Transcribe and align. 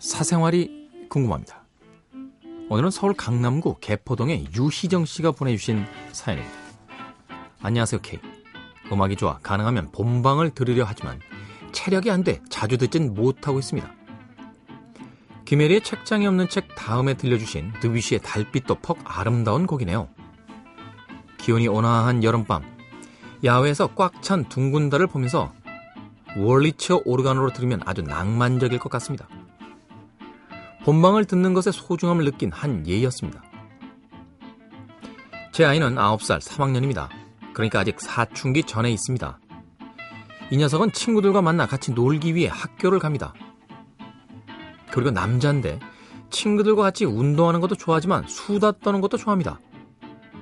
사생활이 0.00 1.06
궁금합니다. 1.08 1.62
오늘은 2.68 2.90
서울 2.90 3.14
강남구 3.14 3.76
개포동의 3.80 4.48
유희정 4.56 5.04
씨가 5.04 5.30
보내주신 5.30 5.86
사연입니다. 6.10 6.56
안녕하세요, 7.62 8.00
K. 8.02 8.18
음악이 8.90 9.14
좋아 9.14 9.38
가능하면 9.38 9.92
본방을 9.92 10.50
들으려 10.50 10.84
하지만 10.84 11.20
체력이 11.70 12.10
안 12.10 12.24
돼 12.24 12.40
자주 12.50 12.76
듣진 12.76 13.14
못하고 13.14 13.60
있습니다. 13.60 13.88
김혜리의 15.44 15.82
책장에 15.82 16.26
없는 16.26 16.48
책 16.48 16.74
다음에 16.74 17.14
들려주신 17.14 17.72
드뷔시의 17.80 18.22
달빛도 18.24 18.76
퍽 18.82 18.98
아름다운 19.04 19.68
곡이네요. 19.68 20.08
기온이 21.38 21.68
온화한 21.68 22.24
여름밤 22.24 22.64
야외에서 23.44 23.94
꽉 23.94 24.22
찬 24.22 24.48
둥근 24.48 24.90
달을 24.90 25.06
보면서 25.06 25.52
월리처 26.36 27.02
오르간으로 27.04 27.52
들으면 27.52 27.80
아주 27.86 28.02
낭만적일 28.02 28.78
것 28.78 28.88
같습니다. 28.90 29.28
본방을 30.86 31.24
듣는 31.24 31.52
것의 31.52 31.72
소중함을 31.72 32.24
느낀 32.24 32.52
한 32.52 32.86
예였습니다. 32.86 33.42
제 35.50 35.64
아이는 35.64 35.96
9살 35.96 36.40
3학년입니다. 36.40 37.08
그러니까 37.54 37.80
아직 37.80 38.00
사춘기 38.00 38.62
전에 38.62 38.92
있습니다. 38.92 39.40
이 40.52 40.56
녀석은 40.56 40.92
친구들과 40.92 41.42
만나 41.42 41.66
같이 41.66 41.90
놀기 41.90 42.36
위해 42.36 42.48
학교를 42.48 43.00
갑니다. 43.00 43.34
그리고 44.92 45.10
남자인데 45.10 45.80
친구들과 46.30 46.82
같이 46.82 47.04
운동하는 47.04 47.60
것도 47.60 47.74
좋아하지만 47.74 48.24
수다 48.28 48.78
떠는 48.78 49.00
것도 49.00 49.16
좋아합니다. 49.16 49.58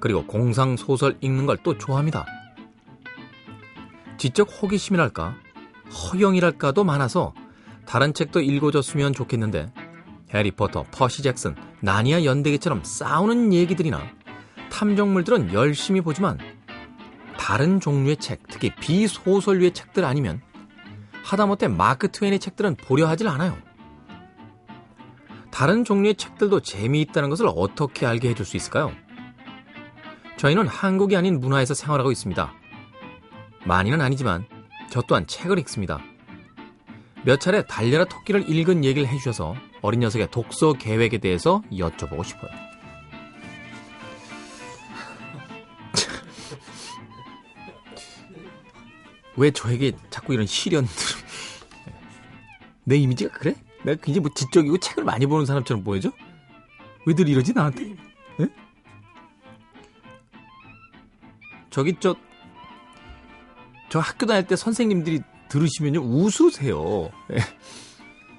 그리고 0.00 0.24
공상 0.24 0.74
소설 0.78 1.18
읽는 1.20 1.44
걸 1.44 1.58
또 1.62 1.76
좋아합니다. 1.76 2.24
지적 4.16 4.48
호기심이랄까 4.62 5.34
허영이랄까도 5.92 6.82
많아서 6.82 7.34
다른 7.84 8.14
책도 8.14 8.40
읽어줬으면 8.40 9.12
좋겠는데 9.12 9.70
해리포터, 10.32 10.84
퍼시 10.90 11.22
잭슨, 11.22 11.56
나니아 11.80 12.24
연대기처럼 12.24 12.84
싸우는 12.84 13.52
얘기들이나 13.52 14.00
탐정물들은 14.70 15.52
열심히 15.52 16.00
보지만 16.00 16.38
다른 17.36 17.80
종류의 17.80 18.16
책, 18.18 18.42
특히 18.48 18.70
비소설류의 18.76 19.72
책들 19.72 20.04
아니면 20.04 20.40
하다못해 21.24 21.68
마크 21.68 22.10
트웨인의 22.10 22.38
책들은 22.38 22.76
보려 22.76 23.08
하질 23.08 23.28
않아요. 23.28 23.56
다른 25.50 25.84
종류의 25.84 26.14
책들도 26.14 26.60
재미있다는 26.60 27.28
것을 27.28 27.46
어떻게 27.48 28.06
알게 28.06 28.28
해줄 28.28 28.46
수 28.46 28.56
있을까요? 28.56 28.92
저희는 30.36 30.66
한국이 30.68 31.16
아닌 31.16 31.40
문화에서 31.40 31.74
생활하고 31.74 32.10
있습니다. 32.12 32.52
많이는 33.66 34.00
아니지만 34.00 34.46
저 34.88 35.02
또한 35.02 35.26
책을 35.26 35.58
읽습니다. 35.60 36.00
몇 37.24 37.38
차례 37.38 37.62
달려라 37.62 38.06
토끼를 38.06 38.48
읽은 38.48 38.84
얘기를 38.84 39.06
해주셔서 39.08 39.54
어린 39.82 40.00
녀석의 40.00 40.30
독서 40.30 40.72
계획에 40.72 41.18
대해서 41.18 41.62
여쭤보고 41.70 42.24
싶어요. 42.24 42.50
왜 49.36 49.50
저에게 49.50 49.92
자꾸 50.08 50.32
이런 50.32 50.46
시련들? 50.46 50.90
내 52.84 52.96
이미지가 52.96 53.32
그래? 53.32 53.54
내가 53.84 54.00
굉장히 54.02 54.20
뭐 54.20 54.30
지적이고 54.34 54.78
책을 54.78 55.04
많이 55.04 55.26
보는 55.26 55.44
사람처럼 55.46 55.84
보여져? 55.84 56.10
왜들 57.06 57.28
이러지 57.28 57.52
나한테? 57.52 57.94
네? 58.38 58.48
저기 61.70 61.94
저, 62.00 62.16
저 63.90 63.98
학교 63.98 64.24
다닐 64.26 64.46
때 64.46 64.56
선생님들이 64.56 65.20
들으시면요 65.50 66.00
웃으세요. 66.00 67.10
예. 67.32 67.38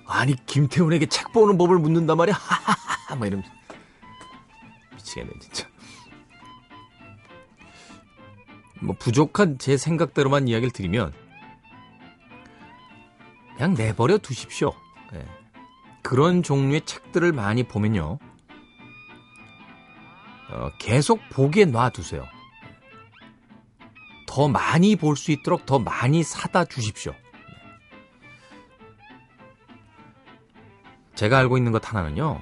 아니 0.07 0.35
김태훈에게 0.45 1.05
책 1.05 1.31
보는 1.31 1.57
법을 1.57 1.77
묻는단 1.77 2.17
말이야. 2.17 2.35
하하하 2.35 3.15
막 3.15 3.27
이러면서 3.27 3.51
미치겠네 4.95 5.31
진짜. 5.39 5.67
뭐 8.81 8.95
부족한 8.97 9.59
제 9.59 9.77
생각대로만 9.77 10.47
이야기를 10.47 10.71
드리면 10.71 11.13
그냥 13.55 13.75
내버려 13.75 14.17
두십시오. 14.17 14.73
예. 15.13 15.25
그런 16.01 16.41
종류의 16.41 16.81
책들을 16.85 17.31
많이 17.31 17.63
보면요. 17.63 18.17
어, 20.49 20.69
계속 20.79 21.21
보기에 21.29 21.65
놔두세요. 21.65 22.25
더 24.31 24.47
많이 24.47 24.95
볼 24.95 25.17
수 25.17 25.33
있도록 25.33 25.65
더 25.65 25.77
많이 25.77 26.23
사다 26.23 26.63
주십시오. 26.63 27.13
제가 31.15 31.37
알고 31.37 31.57
있는 31.57 31.73
것 31.73 31.85
하나는요. 31.85 32.39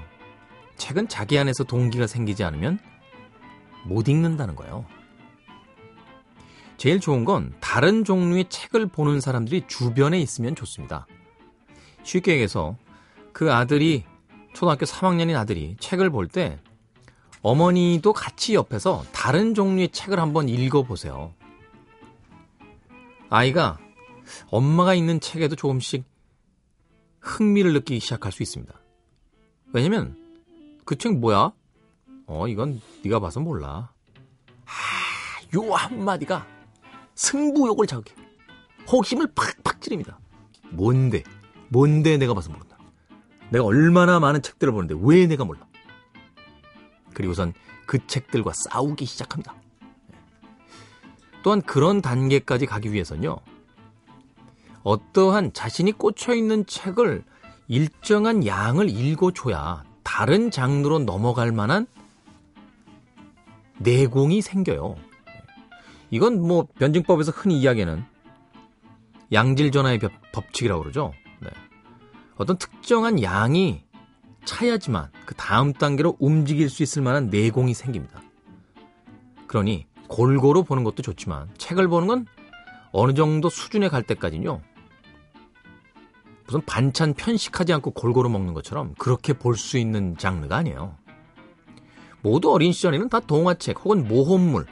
책은 0.77 1.07
자기 1.07 1.39
안에서 1.39 1.63
동기가 1.63 2.05
생기지 2.05 2.43
않으면 2.43 2.77
못 3.85 4.07
읽는다는 4.07 4.55
거예요. 4.55 4.85
제일 6.77 6.99
좋은 6.99 7.25
건 7.25 7.55
다른 7.59 8.05
종류의 8.05 8.49
책을 8.49 8.85
보는 8.85 9.19
사람들이 9.19 9.63
주변에 9.67 10.19
있으면 10.19 10.55
좋습니다. 10.55 11.07
쉽게 12.03 12.33
얘기해서 12.33 12.77
그 13.33 13.51
아들이 13.51 14.05
초등학교 14.53 14.85
3학년인 14.85 15.35
아들이 15.35 15.75
책을 15.79 16.11
볼 16.11 16.27
때 16.27 16.59
어머니도 17.41 18.13
같이 18.13 18.53
옆에서 18.53 19.03
다른 19.11 19.55
종류의 19.55 19.89
책을 19.89 20.19
한번 20.19 20.49
읽어보세요. 20.49 21.33
아이가 23.29 23.77
엄마가 24.49 24.93
읽는 24.93 25.19
책에도 25.19 25.55
조금씩 25.55 26.03
흥미를 27.19 27.73
느끼기 27.73 27.99
시작할 27.99 28.31
수 28.31 28.43
있습니다. 28.43 28.73
왜냐면 29.73 30.17
그 30.85 30.95
책 30.95 31.19
뭐야? 31.19 31.51
어 32.27 32.47
이건 32.47 32.81
네가 33.03 33.19
봐서 33.19 33.39
몰라. 33.39 33.91
아, 34.65 35.55
요 35.55 35.73
한마디가 35.73 36.47
승부욕을 37.15 37.85
자극해. 37.87 38.15
호기심을 38.91 39.33
팍팍 39.35 39.81
찌릅니다. 39.81 40.19
뭔데? 40.71 41.23
뭔데 41.69 42.17
내가 42.17 42.33
봐서 42.33 42.51
모른다. 42.51 42.77
내가 43.51 43.65
얼마나 43.65 44.19
많은 44.19 44.41
책들을 44.41 44.73
보는데 44.73 44.95
왜 44.99 45.27
내가 45.27 45.43
몰라? 45.45 45.67
그리고선 47.13 47.53
그 47.85 48.05
책들과 48.07 48.51
싸우기 48.53 49.05
시작합니다. 49.05 49.55
또한 51.43 51.61
그런 51.61 52.01
단계까지 52.01 52.65
가기 52.65 52.91
위해서는요. 52.91 53.37
어떠한 54.83 55.53
자신이 55.53 55.91
꽂혀 55.93 56.33
있는 56.33 56.65
책을 56.65 57.23
일정한 57.67 58.45
양을 58.45 58.89
읽어줘야 58.89 59.83
다른 60.03 60.51
장르로 60.51 60.99
넘어갈 60.99 61.51
만한 61.51 61.85
내공이 63.77 64.41
생겨요. 64.41 64.95
이건 66.11 66.41
뭐 66.41 66.67
변증법에서 66.79 67.31
흔히 67.31 67.59
이야기하는 67.59 68.03
양질전화의 69.31 69.99
법칙이라고 70.31 70.81
그러죠. 70.81 71.13
네. 71.41 71.49
어떤 72.35 72.57
특정한 72.57 73.21
양이 73.21 73.83
차야지만 74.45 75.11
그 75.25 75.35
다음 75.35 75.73
단계로 75.73 76.17
움직일 76.19 76.69
수 76.69 76.81
있을 76.81 77.03
만한 77.03 77.27
내공이 77.27 77.73
생깁니다. 77.73 78.21
그러니 79.45 79.85
골고루 80.09 80.63
보는 80.63 80.83
것도 80.83 81.01
좋지만 81.01 81.47
책을 81.57 81.87
보는 81.87 82.07
건 82.07 82.25
어느 82.91 83.13
정도 83.13 83.49
수준에 83.49 83.87
갈 83.87 84.03
때까지는요. 84.03 84.61
무슨 86.45 86.61
반찬 86.65 87.13
편식하지 87.13 87.71
않고 87.73 87.91
골고루 87.91 88.27
먹는 88.29 88.53
것처럼 88.55 88.95
그렇게 88.97 89.33
볼 89.33 89.55
수 89.55 89.77
있는 89.77 90.17
장르가 90.17 90.57
아니에요. 90.57 90.95
모두 92.21 92.51
어린 92.51 92.73
시절에는 92.73 93.07
다 93.07 93.19
동화책 93.19 93.85
혹은 93.85 94.07
모험물, 94.07 94.65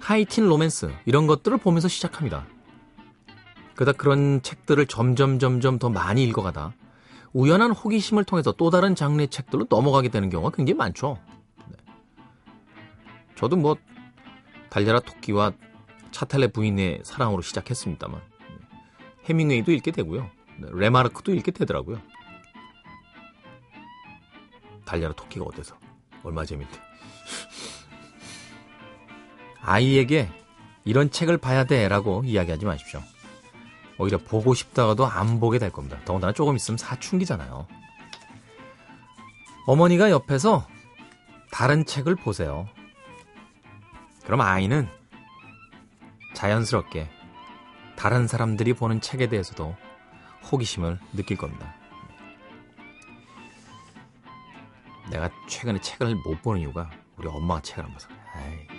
하이틴 0.00 0.48
로맨스 0.48 0.90
이런 1.04 1.26
것들을 1.26 1.58
보면서 1.58 1.88
시작합니다. 1.88 2.46
그러다 3.74 3.92
그런 3.92 4.42
책들을 4.42 4.86
점점 4.86 5.38
점점 5.38 5.78
더 5.78 5.88
많이 5.88 6.24
읽어가다 6.24 6.72
우연한 7.32 7.70
호기심을 7.70 8.24
통해서 8.24 8.50
또 8.52 8.70
다른 8.70 8.94
장르의 8.94 9.28
책들로 9.28 9.66
넘어가게 9.68 10.08
되는 10.08 10.30
경우가 10.30 10.56
굉장히 10.56 10.78
많죠. 10.78 11.18
네. 11.66 11.76
저도 13.36 13.56
뭐 13.56 13.76
달려라 14.70 15.00
토끼와 15.00 15.52
차텔레 16.10 16.48
부인의 16.48 17.02
사랑으로 17.04 17.42
시작했습니다만 17.42 18.20
해밍웨이도 19.24 19.72
읽게 19.72 19.90
되고요. 19.90 20.30
네, 20.58 20.68
레마르크도 20.72 21.34
읽게 21.34 21.52
되더라고요. 21.52 22.00
달려라 24.84 25.12
토끼가 25.14 25.44
어때서? 25.44 25.76
얼마 26.22 26.44
재밌대. 26.44 26.80
아이에게 29.60 30.30
이런 30.84 31.10
책을 31.10 31.36
봐야 31.36 31.64
돼라고 31.64 32.22
이야기하지 32.24 32.64
마십시오. 32.64 33.02
오히려 33.98 34.16
보고 34.16 34.54
싶다가도 34.54 35.04
안 35.06 35.40
보게 35.40 35.58
될 35.58 35.70
겁니다. 35.70 35.98
더군다나 36.04 36.32
조금 36.32 36.56
있으면 36.56 36.78
사춘기잖아요. 36.78 37.66
어머니가 39.66 40.10
옆에서 40.10 40.66
다른 41.50 41.84
책을 41.84 42.14
보세요. 42.16 42.66
그럼 44.28 44.42
아이는 44.42 44.86
자연스럽게 46.34 47.08
다른 47.96 48.26
사람들이 48.26 48.74
보는 48.74 49.00
책에 49.00 49.30
대해서도 49.30 49.74
호기심을 50.52 50.98
느낄 51.14 51.38
겁니다. 51.38 51.74
내가 55.10 55.30
최근에 55.48 55.80
책을 55.80 56.14
못 56.16 56.42
보는 56.42 56.60
이유가 56.60 56.90
우리 57.16 57.26
엄마가 57.26 57.62
책을 57.62 57.86
안 57.86 57.92
봐서. 57.94 58.10
에이. 58.36 58.77